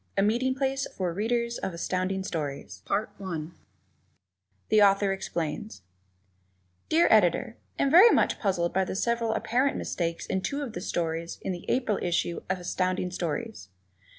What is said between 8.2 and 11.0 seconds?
puzzled by the several apparent mistakes in two of the